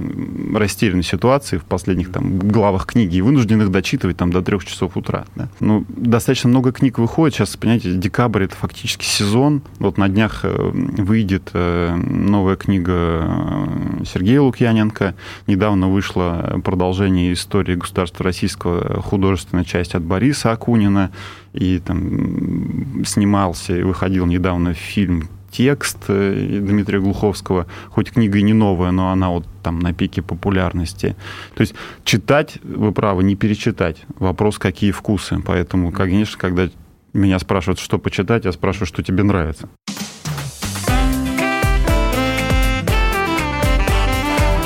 растерянной 0.53 1.03
ситуации 1.03 1.57
в 1.57 1.63
последних 1.63 2.11
там 2.11 2.39
главах 2.39 2.85
книги 2.85 3.15
и 3.15 3.21
вынужден 3.21 3.61
их 3.61 3.71
дочитывать 3.71 4.17
там 4.17 4.31
до 4.31 4.41
трех 4.41 4.65
часов 4.65 4.97
утра. 4.97 5.25
Да? 5.35 5.47
Ну, 5.61 5.85
достаточно 5.87 6.49
много 6.49 6.73
книг 6.73 6.97
выходит, 6.97 7.35
сейчас, 7.35 7.55
понимаете, 7.55 7.93
декабрь 7.93 8.43
это 8.43 8.55
фактически 8.55 9.05
сезон, 9.05 9.61
вот 9.79 9.97
на 9.97 10.09
днях 10.09 10.41
э, 10.43 10.71
выйдет 10.73 11.51
э, 11.53 11.95
новая 11.95 12.57
книга 12.57 12.91
э, 12.93 14.03
Сергея 14.05 14.41
Лукьяненко, 14.41 15.15
недавно 15.47 15.87
вышло 15.87 16.59
продолжение 16.63 17.31
истории 17.31 17.75
государства 17.75 18.25
российского, 18.25 19.01
художественная 19.01 19.63
часть 19.63 19.95
от 19.95 20.03
Бориса 20.03 20.51
Акунина, 20.51 21.11
и 21.57 21.79
там 21.79 23.03
снимался 23.05 23.75
и 23.75 23.83
выходил 23.83 24.25
недавно 24.25 24.73
фильм 24.73 25.29
текст 25.51 25.97
э, 26.07 26.59
Дмитрия 26.61 26.99
Глуховского, 26.99 27.65
хоть 27.89 28.11
книга 28.11 28.37
и 28.37 28.43
не 28.43 28.53
новая, 28.53 28.91
но 28.91 29.11
она 29.11 29.29
вот 29.29 29.47
там 29.63 29.79
на 29.79 29.93
пике 29.93 30.21
популярности. 30.21 31.15
То 31.55 31.61
есть 31.61 31.73
читать, 32.03 32.59
вы 32.63 32.91
правы, 32.91 33.23
не 33.23 33.35
перечитать. 33.35 33.97
Вопрос, 34.19 34.59
какие 34.59 34.91
вкусы. 34.91 35.41
Поэтому, 35.43 35.91
конечно, 35.91 36.37
когда 36.37 36.69
меня 37.13 37.39
спрашивают, 37.39 37.79
что 37.79 37.97
почитать, 37.97 38.45
я 38.45 38.51
спрашиваю, 38.51 38.87
что 38.87 39.01
тебе 39.01 39.23
нравится. 39.23 39.69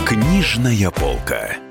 Книжная 0.05 0.91
полка. 0.91 1.70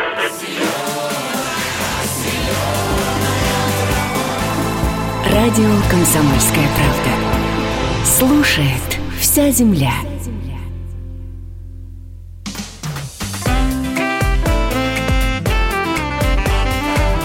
Радио 5.33 5.69
«Комсомольская 5.89 6.67
правда». 6.75 8.05
Слушает 8.05 8.99
вся 9.17 9.49
земля. 9.49 9.93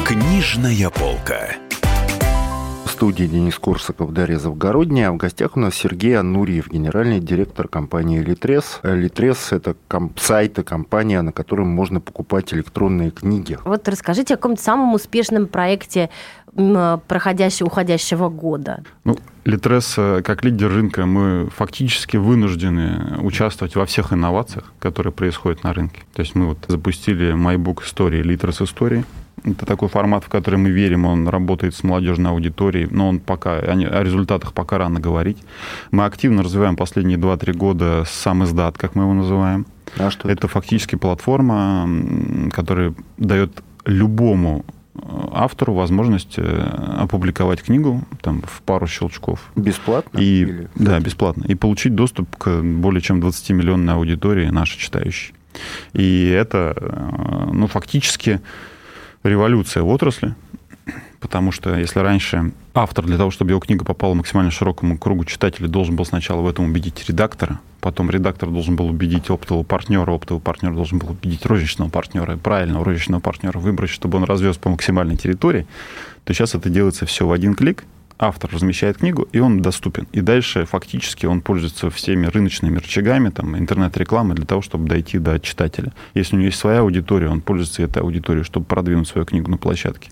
Книжная 0.05 0.89
полка. 0.91 1.57
В 2.97 2.99
студии 2.99 3.25
Денис 3.25 3.59
Курсаков, 3.59 4.15
Дарья 4.15 4.39
Завгородняя. 4.39 5.11
А 5.11 5.13
в 5.13 5.19
гостях 5.19 5.59
у 5.59 5.61
нас 5.61 5.75
Сергей 5.75 6.19
Анурьев, 6.19 6.71
генеральный 6.71 7.21
директор 7.21 7.69
компании 7.69 8.21
«Литрес». 8.21 8.81
«Литрес»— 8.83 9.49
это 9.53 9.77
комп- 9.87 10.19
сайт 10.19 10.59
и 10.59 10.63
компания, 10.63 11.21
на 11.21 11.31
котором 11.31 11.69
можно 11.69 12.01
покупать 12.01 12.55
электронные 12.55 13.11
книги. 13.11 13.59
Вот 13.67 13.87
расскажите 13.87 14.33
о 14.33 14.37
каком-то 14.39 14.63
самом 14.63 14.95
успешном 14.95 15.47
проекте 15.47 16.09
проходящего, 16.55 17.67
уходящего 17.67 18.31
года? 18.31 18.83
Ну, 19.05 19.19
Литрес, 19.45 19.97
э, 19.99 20.23
как 20.25 20.43
лидер 20.43 20.73
рынка, 20.73 21.05
мы 21.05 21.51
фактически 21.55 22.17
вынуждены 22.17 23.19
участвовать 23.21 23.77
во 23.77 23.85
всех 23.85 24.15
инновациях, 24.15 24.73
которые 24.79 25.13
происходят 25.13 25.65
на 25.65 25.75
рынке. 25.75 26.01
То 26.15 26.23
есть 26.23 26.35
мы 26.35 26.47
вот 26.47 26.65
запустили 26.67 27.35
MyBook 27.35 27.85
истории, 27.85 28.23
Литрес 28.23 28.63
истории. 28.63 29.05
Это 29.45 29.67
такой 29.67 29.89
формат, 29.89 30.25
в 30.25 30.29
который 30.29 30.59
мы 30.59 30.71
верим, 30.71 31.05
он 31.05 31.29
работает 31.29 31.75
с 31.75 31.85
молодежной 31.85 32.33
аудиторией, 32.33 32.89
но 32.91 33.09
он 33.09 33.21
пока, 33.21 33.59
о 33.59 34.03
результатах 34.03 34.53
пока 34.53 34.79
рано 34.79 34.99
говорить. 34.99 35.39
Мы 35.91 36.05
активно 36.05 36.43
развиваем 36.43 36.77
последние 36.77 37.19
2-3 37.19 37.53
года 37.53 38.05
сам 38.07 38.45
издат, 38.45 38.79
как 38.79 38.95
мы 38.95 39.03
его 39.05 39.15
называем. 39.15 39.67
А 39.99 40.11
что 40.11 40.29
это? 40.29 40.39
это 40.39 40.49
фактически 40.49 40.97
платформа, 40.97 41.89
которая 42.53 42.95
дает 43.19 43.63
любому 43.85 44.65
автору 45.33 45.75
возможность 45.75 46.35
э, 46.39 46.43
опубликовать 46.99 47.63
книгу 47.63 48.03
там, 48.23 48.43
в 48.43 48.63
пару 48.63 48.87
щелчков. 48.87 49.51
Бесплатно? 49.55 50.19
И, 50.19 50.43
или... 50.43 50.69
Да, 50.75 50.99
бесплатно. 51.01 51.45
И 51.47 51.55
получить 51.55 51.95
доступ 51.95 52.35
к 52.37 52.63
более 52.63 53.01
чем 53.01 53.21
20-миллионной 53.21 53.93
аудитории 53.93 54.49
нашей 54.49 54.79
читающей. 54.79 55.35
И 55.93 56.29
это, 56.29 56.75
э, 56.77 57.51
ну, 57.53 57.67
фактически 57.67 58.41
революция 59.29 59.83
в 59.83 59.89
отрасли, 59.89 60.35
потому 61.21 61.53
что 61.53 61.77
если 61.77 61.99
раньше 62.01 62.53
автор 62.75 63.05
для 63.05 63.17
того, 63.17 63.31
чтобы 63.31 63.51
его 63.51 63.61
книга 63.61 63.85
попала 63.85 64.15
максимально 64.15 64.51
широкому 64.51 64.99
кругу 64.99 65.25
читателей, 65.25 65.69
должен 65.69 65.97
был 65.97 66.05
сначала 66.05 66.41
в 66.41 66.49
этом 66.49 66.67
убедить 66.67 67.09
редактора, 67.09 67.61
потом 67.81 68.11
редактор 68.11 68.51
должен 68.51 68.77
был 68.77 68.87
убедить 68.87 69.31
оптового 69.31 69.65
партнера, 69.65 70.11
оптовый 70.11 70.43
партнер 70.43 70.73
должен 70.75 70.99
был 70.99 71.11
убедить 71.11 71.45
розничного 71.47 71.89
партнера, 71.89 72.37
правильного 72.37 72.85
розничного 72.85 73.21
партнера 73.21 73.59
выбрать, 73.59 73.91
чтобы 73.91 74.19
он 74.19 74.25
развез 74.25 74.57
по 74.57 74.71
максимальной 74.71 75.17
территории, 75.17 75.67
то 76.25 76.33
сейчас 76.33 76.55
это 76.55 76.69
делается 76.71 77.07
все 77.07 77.27
в 77.27 77.33
один 77.33 77.55
клик, 77.55 77.85
автор 78.19 78.51
размещает 78.53 78.99
книгу, 78.99 79.29
и 79.33 79.39
он 79.39 79.61
доступен. 79.61 80.07
И 80.13 80.21
дальше 80.21 80.65
фактически 80.65 81.27
он 81.27 81.41
пользуется 81.41 81.91
всеми 81.91 82.27
рыночными 82.27 82.79
рычагами, 82.79 83.31
там, 83.31 83.57
интернет-рекламы 83.59 84.35
для 84.35 84.47
того, 84.47 84.63
чтобы 84.63 84.89
дойти 84.89 85.19
до 85.19 85.39
читателя. 85.39 85.93
Если 86.15 86.35
у 86.35 86.39
него 86.39 86.47
есть 86.47 86.59
своя 86.59 86.81
аудитория, 86.81 87.29
он 87.29 87.41
пользуется 87.41 87.83
этой 87.83 88.03
аудиторией, 88.03 88.45
чтобы 88.45 88.67
продвинуть 88.67 89.09
свою 89.09 89.27
книгу 89.27 89.51
на 89.51 89.59
площадке. 89.59 90.11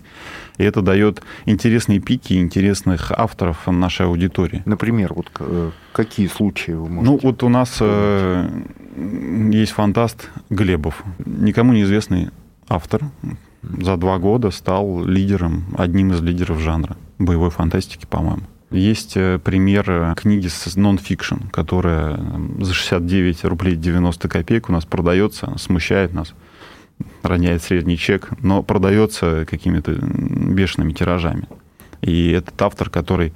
И 0.57 0.63
это 0.63 0.81
дает 0.81 1.21
интересные 1.45 1.99
пики 1.99 2.33
интересных 2.33 3.11
авторов 3.11 3.67
нашей 3.67 4.05
аудитории. 4.05 4.61
Например, 4.65 5.13
вот 5.13 5.29
э, 5.39 5.71
какие 5.91 6.27
случаи 6.27 6.71
вы 6.71 6.87
можете? 6.87 7.11
Ну, 7.11 7.19
вот 7.21 7.43
у 7.43 7.49
нас 7.49 7.77
э, 7.81 8.49
есть 9.51 9.73
фантаст 9.73 10.29
Глебов, 10.49 11.03
никому 11.25 11.73
неизвестный 11.73 12.29
автор, 12.67 13.01
за 13.63 13.97
два 13.97 14.19
года 14.19 14.51
стал 14.51 15.03
лидером, 15.03 15.65
одним 15.77 16.11
из 16.11 16.21
лидеров 16.21 16.59
жанра 16.59 16.95
боевой 17.17 17.49
фантастики, 17.49 18.05
по-моему. 18.05 18.43
Есть 18.71 19.15
э, 19.15 19.39
пример 19.39 20.15
книги 20.17 20.47
с 20.47 20.75
нон-фикшн, 20.75 21.47
которая 21.51 22.19
за 22.59 22.73
69 22.73 23.45
рублей 23.45 23.75
90 23.75 24.27
копеек 24.27 24.69
у 24.69 24.73
нас 24.73 24.85
продается, 24.85 25.53
смущает 25.57 26.13
нас 26.13 26.33
роняет 27.23 27.61
средний 27.63 27.97
чек, 27.97 28.29
но 28.41 28.63
продается 28.63 29.45
какими-то 29.49 29.91
бешеными 29.93 30.93
тиражами. 30.93 31.47
И 32.01 32.31
этот 32.31 32.61
автор, 32.61 32.89
который 32.89 33.33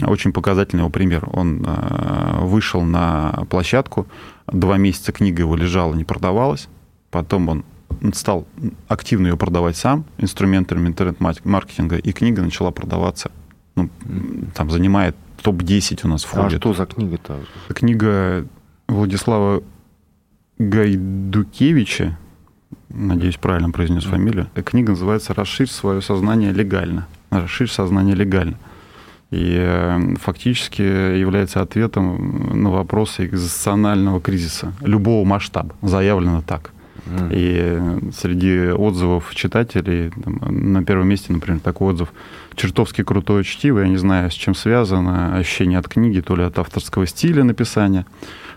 очень 0.00 0.32
показательный 0.32 0.80
его 0.80 0.90
пример. 0.90 1.28
Он 1.32 1.64
э, 1.64 2.38
вышел 2.40 2.82
на 2.82 3.44
площадку, 3.50 4.06
два 4.46 4.78
месяца 4.78 5.12
книга 5.12 5.42
его 5.42 5.56
лежала, 5.56 5.94
не 5.94 6.04
продавалась. 6.04 6.68
Потом 7.10 7.48
он 7.48 7.64
стал 8.14 8.46
активно 8.88 9.28
ее 9.28 9.36
продавать 9.36 9.76
сам, 9.76 10.04
инструментами 10.18 10.88
интернет-маркетинга, 10.88 11.96
и 11.96 12.12
книга 12.12 12.42
начала 12.42 12.70
продаваться. 12.70 13.30
Ну, 13.76 13.88
там 14.54 14.70
занимает 14.70 15.16
топ-10 15.42 16.00
у 16.04 16.08
нас 16.08 16.24
входит. 16.24 16.58
А 16.58 16.60
что 16.60 16.74
за 16.74 16.86
книга-то? 16.86 17.40
Книга 17.68 18.46
Владислава 18.88 19.62
Гайдукевича 20.58 22.18
надеюсь, 22.94 23.36
правильно 23.36 23.70
произнес 23.70 24.04
фамилию. 24.04 24.48
Книга 24.64 24.90
называется 24.90 25.34
«Расширь 25.34 25.68
свое 25.68 26.00
сознание 26.00 26.52
легально». 26.52 27.06
«Расширь 27.30 27.68
сознание 27.68 28.14
легально». 28.14 28.58
И 29.30 29.56
э, 29.58 30.16
фактически 30.20 30.82
является 30.82 31.62
ответом 31.62 32.62
на 32.62 32.70
вопросы 32.70 33.24
экзистенциального 33.24 34.20
кризиса 34.20 34.74
любого 34.82 35.24
масштаба. 35.24 35.74
Заявлено 35.80 36.42
так. 36.42 36.71
И 37.30 37.80
среди 38.16 38.70
отзывов 38.70 39.34
читателей 39.34 40.10
там, 40.10 40.38
на 40.72 40.84
первом 40.84 41.08
месте, 41.08 41.32
например, 41.32 41.60
такой 41.60 41.92
отзыв 41.94 42.12
чертовски 42.54 43.02
крутое 43.02 43.44
чтиво, 43.44 43.80
я 43.80 43.88
не 43.88 43.96
знаю, 43.96 44.30
с 44.30 44.34
чем 44.34 44.54
связано, 44.54 45.36
ощущение 45.36 45.78
от 45.78 45.88
книги, 45.88 46.20
то 46.20 46.36
ли 46.36 46.44
от 46.44 46.58
авторского 46.58 47.06
стиля 47.06 47.44
написания, 47.44 48.06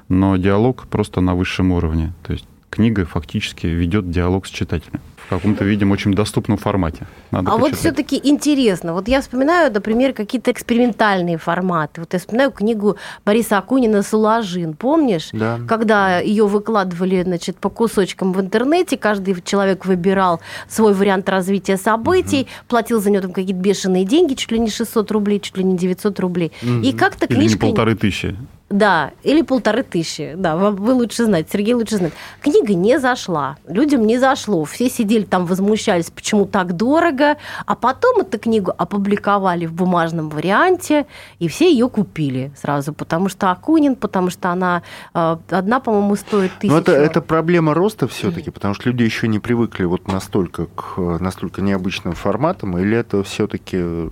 но 0.09 0.37
диалог 0.37 0.85
просто 0.87 1.21
на 1.21 1.33
высшем 1.33 1.71
уровне. 1.71 2.13
То 2.23 2.33
есть 2.33 2.45
книга 2.69 3.05
фактически 3.05 3.67
ведет 3.67 4.09
диалог 4.09 4.47
с 4.47 4.49
читателем 4.49 5.01
в 5.25 5.29
каком-то, 5.29 5.63
видимо, 5.63 5.93
очень 5.93 6.13
доступном 6.13 6.57
формате. 6.57 7.07
Надо 7.31 7.49
а 7.49 7.57
почитать. 7.57 7.71
вот 7.71 7.79
все-таки 7.79 8.21
интересно. 8.23 8.93
Вот 8.93 9.07
я 9.07 9.21
вспоминаю, 9.21 9.73
например, 9.73 10.13
какие-то 10.13 10.51
экспериментальные 10.51 11.37
форматы. 11.37 12.01
Вот 12.01 12.13
я 12.13 12.19
вспоминаю 12.19 12.51
книгу 12.51 12.97
Бориса 13.25 13.57
Акунина 13.57 14.03
«Сулажин». 14.03 14.75
Помнишь? 14.75 15.29
Да. 15.33 15.59
Когда 15.67 16.19
ее 16.19 16.45
выкладывали 16.45 17.23
значит, 17.23 17.57
по 17.57 17.69
кусочкам 17.69 18.33
в 18.33 18.41
интернете, 18.41 18.97
каждый 18.97 19.41
человек 19.41 19.85
выбирал 19.85 20.41
свой 20.69 20.93
вариант 20.93 21.27
развития 21.27 21.77
событий, 21.77 22.41
угу. 22.41 22.49
платил 22.67 23.01
за 23.01 23.09
нее 23.09 23.21
там 23.21 23.33
какие-то 23.33 23.59
бешеные 23.59 24.05
деньги, 24.05 24.35
чуть 24.35 24.51
ли 24.51 24.59
не 24.59 24.69
600 24.69 25.09
рублей, 25.11 25.39
чуть 25.39 25.57
ли 25.57 25.63
не 25.63 25.75
900 25.75 26.19
рублей. 26.19 26.51
Угу. 26.61 26.81
И 26.81 26.93
как-то 26.93 27.25
книжка... 27.25 27.43
Или 27.43 27.53
не 27.53 27.59
полторы 27.59 27.95
тысячи. 27.95 28.35
Да, 28.69 29.11
или 29.21 29.43
полторы 29.43 29.83
тысячи. 29.83 30.33
Да, 30.35 30.55
вы 30.55 30.93
лучше 30.93 31.25
знаете, 31.25 31.49
Сергей 31.53 31.75
лучше 31.75 31.97
знает. 31.97 32.13
Книга 32.41 32.73
не 32.73 32.99
зашла, 32.99 33.57
людям 33.67 34.07
не 34.07 34.17
зашло. 34.17 34.65
Все 34.65 34.89
сидели 34.89 35.23
там, 35.23 35.45
возмущались, 35.45 36.09
почему 36.09 36.45
так 36.45 36.73
дорого. 36.73 37.37
А 37.67 37.75
потом 37.75 38.21
эту 38.21 38.39
книгу 38.39 38.73
опубликовали 38.75 39.67
в 39.67 39.73
бумажном 39.73 40.29
варианте, 40.29 41.05
и 41.37 41.47
все 41.47 41.71
ее 41.71 41.89
купили 41.89 42.51
сразу, 42.59 42.91
потому 42.91 43.29
что 43.29 43.51
Акунин, 43.51 43.95
потому 43.95 44.31
что 44.31 44.49
она 44.49 44.81
э, 45.13 45.37
одна, 45.51 45.79
по-моему, 45.79 46.15
стоит 46.15 46.51
тысячу. 46.59 46.73
Но 46.73 46.79
это, 46.79 46.91
это 46.93 47.21
проблема 47.21 47.75
роста 47.75 48.07
все-таки, 48.07 48.49
потому 48.49 48.73
что 48.73 48.89
люди 48.89 49.03
еще 49.03 49.27
не 49.27 49.37
привыкли 49.37 49.83
вот 49.83 50.07
настолько 50.07 50.65
к 50.65 50.97
настолько 51.19 51.61
необычным 51.61 52.13
форматам, 52.13 52.79
или 52.79 52.97
это 52.97 53.21
все-таки 53.23 54.09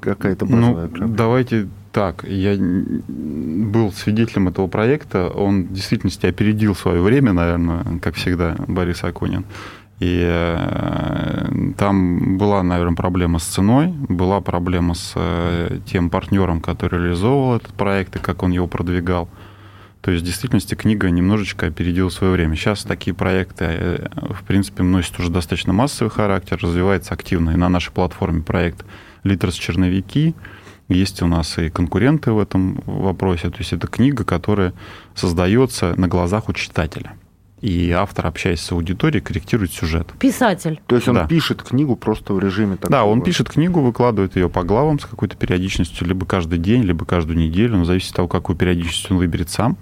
какая-то 0.00 0.44
базовая 0.44 0.86
ну, 0.86 0.88
проблема? 0.88 1.16
Давайте 1.16 1.68
так, 1.92 2.24
я 2.24 2.56
был 2.58 3.92
свидетелем 3.92 4.48
этого 4.48 4.68
проекта. 4.68 5.28
Он 5.28 5.64
в 5.64 5.72
действительности 5.72 6.26
опередил 6.26 6.74
свое 6.74 7.02
время, 7.02 7.32
наверное, 7.32 7.98
как 8.00 8.14
всегда, 8.14 8.54
Борис 8.68 9.02
Акунин. 9.02 9.44
И 9.98 10.22
э, 10.22 11.72
там 11.76 12.38
была, 12.38 12.62
наверное, 12.62 12.96
проблема 12.96 13.38
с 13.38 13.44
ценой, 13.44 13.88
была 14.08 14.40
проблема 14.40 14.94
с 14.94 15.12
э, 15.14 15.78
тем 15.84 16.08
партнером, 16.08 16.62
который 16.62 17.00
реализовывал 17.02 17.56
этот 17.56 17.74
проект 17.74 18.16
и 18.16 18.18
как 18.18 18.42
он 18.42 18.50
его 18.50 18.66
продвигал. 18.66 19.28
То 20.00 20.10
есть, 20.10 20.22
в 20.22 20.26
действительности, 20.26 20.74
книга 20.74 21.10
немножечко 21.10 21.66
опередила 21.66 22.08
свое 22.08 22.32
время. 22.32 22.56
Сейчас 22.56 22.84
такие 22.84 23.14
проекты, 23.14 23.66
э, 23.68 24.08
в 24.30 24.42
принципе, 24.44 24.82
носят 24.84 25.20
уже 25.20 25.28
достаточно 25.28 25.74
массовый 25.74 26.10
характер, 26.10 26.58
развивается 26.62 27.12
активно 27.12 27.50
и 27.50 27.56
на 27.56 27.68
нашей 27.68 27.92
платформе 27.92 28.40
проект 28.42 28.86
«Литрос 29.22 29.54
черновики», 29.56 30.34
есть 30.90 31.22
у 31.22 31.26
нас 31.26 31.56
и 31.58 31.70
конкуренты 31.70 32.32
в 32.32 32.38
этом 32.38 32.82
вопросе. 32.84 33.50
То 33.50 33.58
есть 33.58 33.72
это 33.72 33.86
книга, 33.86 34.24
которая 34.24 34.74
создается 35.14 35.94
на 35.96 36.08
глазах 36.08 36.48
у 36.48 36.52
читателя. 36.52 37.12
И 37.60 37.90
автор, 37.90 38.26
общаясь 38.26 38.60
с 38.60 38.72
аудиторией, 38.72 39.22
корректирует 39.22 39.72
сюжет. 39.72 40.08
Писатель. 40.18 40.80
То 40.86 40.96
есть 40.96 41.08
он 41.08 41.14
да. 41.14 41.26
пишет 41.26 41.62
книгу 41.62 41.94
просто 41.94 42.32
в 42.32 42.40
режиме 42.40 42.76
такого... 42.76 42.90
Да, 42.90 43.04
он 43.04 43.20
пишет 43.22 43.50
книгу, 43.50 43.80
выкладывает 43.80 44.34
ее 44.34 44.48
по 44.48 44.62
главам 44.62 44.98
с 44.98 45.04
какой-то 45.04 45.36
периодичностью, 45.36 46.06
либо 46.06 46.24
каждый 46.24 46.58
день, 46.58 46.82
либо 46.82 47.04
каждую 47.04 47.38
неделю, 47.38 47.76
но 47.76 47.84
зависит 47.84 48.10
от 48.10 48.16
того, 48.16 48.28
какую 48.28 48.56
периодичность 48.56 49.10
он 49.10 49.18
выберет 49.18 49.50
сам. 49.50 49.76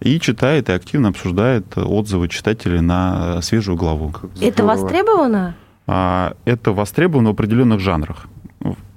И 0.00 0.20
читает, 0.20 0.68
и 0.68 0.72
активно 0.72 1.08
обсуждает 1.08 1.78
отзывы 1.78 2.28
читателей 2.28 2.80
на 2.80 3.40
свежую 3.40 3.78
главу. 3.78 4.12
Это 4.40 4.64
востребовано? 4.64 5.56
А, 5.86 6.34
это 6.44 6.72
востребовано 6.72 7.30
в 7.30 7.32
определенных 7.32 7.80
жанрах 7.80 8.26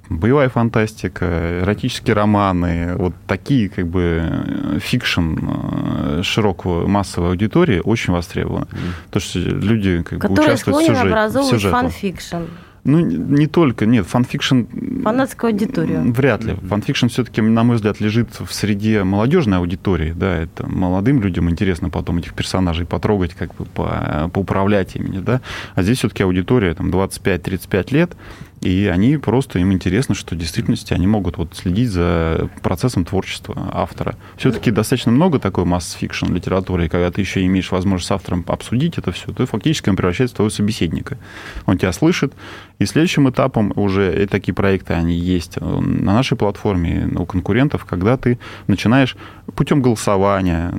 боевая 0.08 0.48
фантастика, 0.48 1.60
эротические 1.62 2.14
романы, 2.14 2.94
вот 2.96 3.14
такие 3.26 3.68
как 3.68 3.86
бы 3.86 4.78
fiction 4.80 5.38
э, 5.38 6.22
широкого 6.22 6.86
массовой 6.86 7.30
аудитории 7.30 7.80
очень 7.84 8.12
востребованы. 8.12 8.66
Мм. 8.66 8.78
Потому 9.06 9.20
что 9.20 9.38
люди 9.38 10.02
как 10.02 10.20
бы 10.20 10.32
участвуют 10.32 10.78
в 10.78 10.86
сюжете. 10.86 11.00
образовывают 11.00 11.62
fan 11.62 11.82
fiction. 11.82 12.36
Ну, 12.84 13.00
не 13.00 13.46
только, 13.46 13.84
нет, 13.84 14.06
fan 14.06 14.19
fiction... 14.19 14.62
Фанатскую 15.02 15.50
аудиторию. 15.50 16.10
Вряд 16.12 16.44
ли. 16.44 16.54
Fan 16.54 16.70
fiction 16.70 17.08
все-таки, 17.08 17.42
на 17.42 17.62
мой 17.62 17.76
взгляд, 17.76 18.00
лежит 18.00 18.40
в 18.40 18.50
среде 18.50 19.04
молодежной 19.04 19.58
аудитории, 19.58 20.14
да, 20.16 20.34
это 20.36 20.66
молодым 20.66 21.20
людям 21.20 21.50
интересно 21.50 21.90
потом 21.90 22.18
этих 22.18 22.32
персонажей 22.32 22.86
потрогать, 22.86 23.34
как 23.34 23.54
бы 23.56 23.66
по, 23.66 24.30
поуправлять 24.32 24.96
ими, 24.96 25.18
да, 25.18 25.42
а 25.74 25.82
здесь 25.82 25.98
все-таки 25.98 26.22
аудитория, 26.22 26.72
там, 26.72 26.88
25-35 26.90 27.92
лет, 27.92 28.12
и 28.60 28.86
они 28.86 29.16
просто, 29.16 29.58
им 29.58 29.72
интересно, 29.72 30.14
что 30.14 30.34
в 30.34 30.38
действительности 30.38 30.92
они 30.92 31.06
могут 31.06 31.38
вот 31.38 31.54
следить 31.54 31.90
за 31.90 32.48
процессом 32.62 33.04
творчества 33.04 33.70
автора. 33.72 34.16
Все-таки 34.36 34.70
достаточно 34.70 35.12
много 35.12 35.38
такой 35.38 35.64
mass 35.64 35.89
fiction 35.89 36.32
литературы, 36.32 36.86
и 36.86 36.88
когда 36.88 37.10
ты 37.10 37.20
еще 37.20 37.44
имеешь 37.46 37.70
возможность 37.70 38.08
с 38.08 38.12
автором 38.12 38.44
обсудить 38.46 38.98
это 38.98 39.12
все, 39.12 39.32
ты 39.32 39.46
фактически 39.46 39.88
он 39.88 39.96
превращается 39.96 40.34
в 40.34 40.36
твоего 40.36 40.50
собеседника. 40.50 41.18
Он 41.66 41.78
тебя 41.78 41.92
слышит, 41.92 42.32
и 42.78 42.86
следующим 42.86 43.28
этапом 43.28 43.72
уже 43.76 44.26
такие 44.26 44.54
проекты, 44.54 44.94
они 44.94 45.14
есть 45.14 45.60
на 45.60 46.12
нашей 46.12 46.36
платформе, 46.36 47.08
у 47.16 47.26
конкурентов, 47.26 47.84
когда 47.84 48.16
ты 48.16 48.38
начинаешь 48.66 49.16
путем 49.54 49.82
голосования, 49.82 50.72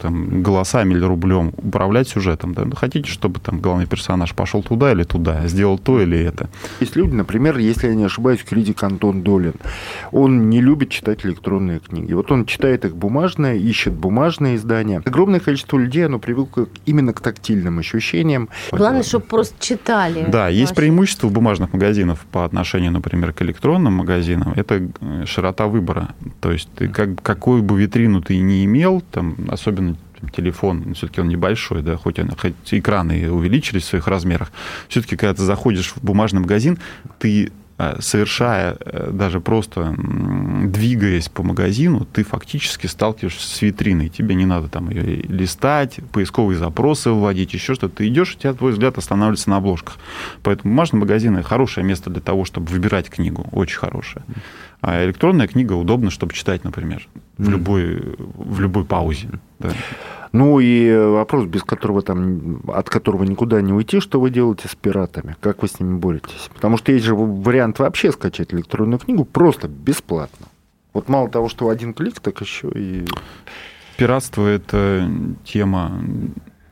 там, 0.00 0.42
голосами 0.42 0.94
или 0.94 1.04
рублем 1.04 1.52
управлять 1.56 2.08
сюжетом. 2.08 2.54
Да? 2.54 2.66
Хотите, 2.76 3.10
чтобы 3.10 3.40
там 3.40 3.60
главный 3.60 3.86
персонаж 3.86 4.34
пошел 4.34 4.62
туда 4.62 4.92
или 4.92 5.04
туда, 5.04 5.46
сделал 5.46 5.78
то 5.78 6.00
или 6.00 6.18
это. 6.18 6.48
Есть 6.80 6.96
люди, 6.96 7.14
например, 7.26 7.58
если 7.58 7.88
я 7.88 7.94
не 7.96 8.04
ошибаюсь, 8.04 8.44
критик 8.44 8.84
Антон 8.84 9.22
Долин, 9.22 9.54
он 10.12 10.48
не 10.48 10.60
любит 10.60 10.90
читать 10.90 11.26
электронные 11.26 11.80
книги. 11.80 12.12
Вот 12.12 12.30
он 12.30 12.46
читает 12.46 12.84
их 12.84 12.96
бумажные, 12.96 13.58
ищет 13.58 13.94
бумажные 13.94 14.54
издания. 14.54 15.02
Огромное 15.04 15.40
количество 15.40 15.76
людей, 15.76 16.06
оно 16.06 16.20
привыкло 16.20 16.68
именно 16.84 17.12
к 17.12 17.20
тактильным 17.20 17.80
ощущениям. 17.80 18.48
Главное, 18.70 19.02
чтобы 19.02 19.26
просто 19.26 19.56
читали. 19.58 20.24
Да, 20.28 20.48
есть 20.48 20.74
преимущество 20.76 21.28
бумажных 21.28 21.72
магазинах 21.72 22.20
по 22.30 22.44
отношению, 22.44 22.92
например, 22.92 23.32
к 23.32 23.42
электронным 23.42 23.94
магазинам. 23.94 24.52
Это 24.54 24.88
э, 25.00 25.24
широта 25.26 25.66
выбора. 25.66 26.14
То 26.40 26.52
есть 26.52 26.68
ты 26.76 26.86
как, 26.86 27.20
какую 27.22 27.64
бы 27.64 27.80
витрину 27.80 28.22
ты 28.22 28.38
не 28.38 28.64
имел, 28.64 29.02
там, 29.10 29.34
особенно 29.48 29.96
телефон, 30.34 30.94
все-таки 30.94 31.20
он 31.20 31.28
небольшой, 31.28 31.82
да, 31.82 31.96
хоть, 31.96 32.18
он, 32.18 32.30
хоть 32.30 32.54
экраны 32.70 33.30
увеличились 33.30 33.84
в 33.84 33.86
своих 33.86 34.06
размерах, 34.06 34.50
все-таки, 34.88 35.16
когда 35.16 35.34
ты 35.34 35.42
заходишь 35.42 35.92
в 35.94 36.02
бумажный 36.02 36.40
магазин, 36.40 36.78
ты 37.18 37.52
совершая, 38.00 38.76
э, 38.80 39.10
даже 39.12 39.40
просто 39.40 39.94
двигаясь 39.96 41.28
по 41.28 41.42
магазину, 41.42 42.06
ты 42.06 42.24
фактически 42.24 42.86
сталкиваешься 42.86 43.46
с 43.46 43.62
витриной. 43.62 44.08
Тебе 44.08 44.34
не 44.34 44.46
надо 44.46 44.68
там 44.68 44.88
ее 44.90 45.22
листать, 45.22 46.00
поисковые 46.12 46.58
запросы 46.58 47.10
вводить, 47.10 47.52
еще 47.52 47.74
что-то. 47.74 47.96
Ты 47.96 48.08
идешь, 48.08 48.34
у 48.34 48.38
тебя 48.38 48.54
твой 48.54 48.72
взгляд 48.72 48.96
останавливается 48.96 49.50
на 49.50 49.58
обложках. 49.58 49.98
Поэтому 50.42 50.72
бумажный 50.72 51.00
магазин– 51.00 51.42
хорошее 51.42 51.86
место 51.86 52.08
для 52.08 52.22
того, 52.22 52.44
чтобы 52.44 52.68
выбирать 52.68 53.10
книгу, 53.10 53.46
очень 53.52 53.78
хорошее. 53.78 54.24
А 54.80 55.04
электронная 55.04 55.46
книга 55.46 55.74
удобна, 55.74 56.10
чтобы 56.10 56.32
читать, 56.32 56.64
например, 56.64 57.06
в, 57.36 57.48
любой, 57.48 58.16
в 58.16 58.60
любой 58.60 58.84
паузе. 58.84 59.28
Да. 59.58 59.72
Ну 60.36 60.60
и 60.60 60.94
вопрос, 60.94 61.46
без 61.46 61.62
которого 61.62 62.02
там, 62.02 62.60
от 62.68 62.90
которого 62.90 63.24
никуда 63.24 63.62
не 63.62 63.72
уйти, 63.72 64.00
что 64.00 64.20
вы 64.20 64.28
делаете 64.28 64.68
с 64.68 64.74
пиратами? 64.74 65.34
Как 65.40 65.62
вы 65.62 65.68
с 65.68 65.80
ними 65.80 65.96
боретесь? 65.96 66.50
Потому 66.54 66.76
что 66.76 66.92
есть 66.92 67.06
же 67.06 67.14
вариант 67.14 67.78
вообще 67.78 68.12
скачать 68.12 68.52
электронную 68.52 68.98
книгу 68.98 69.24
просто 69.24 69.66
бесплатно. 69.66 70.46
Вот 70.92 71.08
мало 71.08 71.30
того, 71.30 71.48
что 71.48 71.70
один 71.70 71.94
клик, 71.94 72.20
так 72.20 72.38
еще 72.42 72.70
и... 72.74 73.06
Пиратство– 73.96 74.46
это 74.46 75.10
тема 75.44 76.02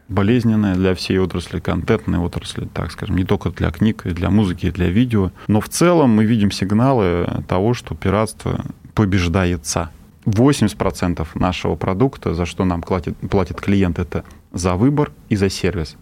болезненная 0.09 0.75
для 0.75 0.95
всей 0.95 1.19
отрасли, 1.19 1.59
контентной 1.59 2.19
отрасли, 2.19 2.67
так 2.67 2.93
скажем, 2.93 3.17
не 3.17 3.25
только 3.25 3.49
для 3.49 3.71
книг, 3.71 4.05
и 4.05 4.11
для 4.11 4.29
музыки, 4.29 4.67
и 4.67 4.71
для 4.71 4.91
видео. 4.91 5.31
Но 5.47 5.63
в 5.63 5.71
целом 5.71 6.11
мы 6.11 6.27
видим 6.27 6.51
сигналы 6.51 7.27
того, 7.49 7.73
что 7.73 7.95
пиратство 7.95 8.63
побеждается. 8.93 9.89
80% 10.25 11.27
нашего 11.35 11.77
продукта, 11.77 12.35
за 12.35 12.47
что 12.47 12.65
нам 12.65 12.83
платит, 12.83 13.17
платит 13.31 13.61
клиент, 13.61 13.99
это 13.99 14.25
за 14.53 14.75
выбор 14.75 15.13
и 15.29 15.37
за 15.37 15.51
сервис. 15.51 15.97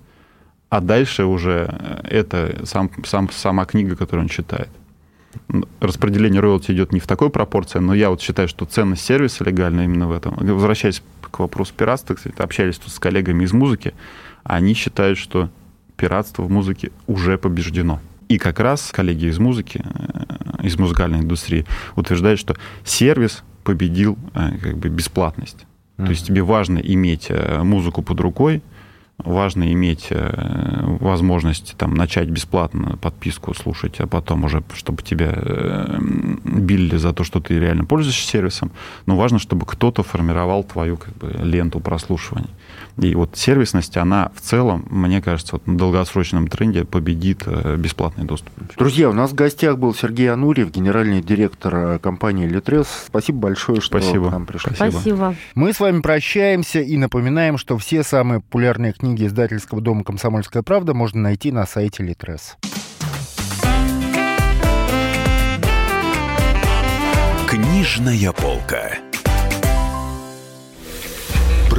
А 0.69 0.81
дальше 0.81 1.25
уже 1.25 1.69
э, 1.69 2.09
это 2.09 2.65
сам, 2.65 2.91
сам, 3.05 3.31
сама 3.31 3.65
книга, 3.65 3.97
которую 3.97 4.25
он 4.25 4.29
читает. 4.29 4.69
Распределение 5.81 6.41
роялти 6.41 6.73
идет 6.73 6.93
не 6.93 7.01
в 7.01 7.07
такой 7.07 7.31
пропорции, 7.31 7.79
но 7.79 7.95
я 7.95 8.11
вот 8.11 8.21
считаю, 8.21 8.49
что 8.49 8.65
ценность 8.65 9.05
сервиса 9.05 9.45
легальна 9.45 9.83
именно 9.83 10.07
в 10.07 10.13
этом. 10.13 10.35
Возвращаясь 10.37 11.03
к 11.21 11.39
вопросу 11.39 11.73
пиратства, 11.75 12.15
кстати, 12.15 12.41
общались 12.41 12.79
тут 12.79 12.93
с 12.93 12.99
коллегами 12.99 13.45
из 13.45 13.53
музыки, 13.53 13.95
они 14.45 14.75
считают, 14.75 15.19
что 15.19 15.51
пиратство 15.97 16.43
в 16.43 16.51
музыке 16.51 16.91
уже 17.07 17.39
побеждено. 17.39 18.01
И 18.29 18.39
как 18.39 18.61
раз 18.61 18.91
коллеги 18.93 19.27
из 19.27 19.39
музыки, 19.39 19.85
э, 19.85 20.67
из 20.67 20.79
музыкальной 20.79 21.21
индустрии 21.21 21.67
утверждают, 21.97 22.41
что 22.41 22.57
сервис 22.85 23.43
победил 23.65 24.19
э, 24.35 24.59
как 24.59 24.79
бы 24.79 24.89
бесплатность. 24.89 25.67
Mm-hmm. 25.97 26.05
То 26.05 26.11
есть 26.11 26.27
тебе 26.27 26.43
важно 26.43 26.79
иметь 26.79 27.27
э, 27.29 27.63
музыку 27.63 28.03
под 28.03 28.21
рукой, 28.21 28.63
важно 29.19 29.73
иметь 29.73 30.09
э, 30.11 30.97
возможность 31.01 31.75
там, 31.77 31.95
начать 31.95 32.29
бесплатно 32.29 32.97
подписку 32.97 33.55
слушать, 33.55 34.01
а 34.01 34.07
потом 34.07 34.45
уже, 34.45 34.63
чтобы 34.75 35.03
тебя 35.03 35.33
били 36.45 36.97
за 36.97 37.13
то, 37.13 37.25
что 37.25 37.41
ты 37.41 37.59
реально 37.59 37.85
пользуешься 37.85 38.27
сервисом. 38.27 38.73
Но 39.07 39.17
важно, 39.17 39.39
чтобы 39.39 39.67
кто-то 39.67 40.03
формировал 40.03 40.65
твою 40.65 40.97
как 40.97 41.17
бы, 41.17 41.33
ленту 41.43 41.81
прослушивания. 41.81 42.51
И 42.99 43.15
вот 43.15 43.37
сервисность, 43.37 43.97
она 43.97 44.31
в 44.35 44.41
целом, 44.41 44.87
мне 44.91 45.23
кажется, 45.23 45.57
вот 45.57 45.67
на 45.67 45.79
долгосрочном 45.79 46.49
тренде 46.49 46.85
победит 46.85 47.43
э, 47.47 47.77
бесплатный 47.77 48.25
доступ. 48.25 48.53
Друзья, 48.77 49.09
у 49.09 49.13
нас 49.13 49.31
в 49.31 49.35
гостях 49.35 49.79
был 49.79 49.95
Сергей 49.95 50.31
Анурьев, 50.31 50.71
генеральный 50.71 51.23
директор 51.23 51.75
э, 51.75 51.99
компании 51.99 52.47
Литрес. 52.47 52.87
Спасибо 53.07 53.39
большое, 53.39 53.81
что 53.81 53.99
Спасибо. 53.99 54.29
к 54.29 54.33
нам 54.33 54.47
пришли. 54.47 54.75
Спасибо. 54.75 55.35
Мы 55.55 55.73
с 55.73 55.81
вами 55.81 56.01
прощаемся 56.01 56.81
и 56.81 56.97
напоминаем, 56.97 57.59
что 57.59 57.79
все 57.79 58.03
самые 58.03 58.41
популярные 58.41 58.93
книги 58.93 59.27
издательского 59.27 59.81
дома 59.81 60.05
«Комсомольская 60.05 60.63
правда» 60.63 60.95
можно 60.95 61.21
найти 61.21 61.53
на 61.53 61.67
сайте 61.67 62.03
Литрес. 62.03 62.57
Книжная 67.47 68.33
полка. 68.33 69.12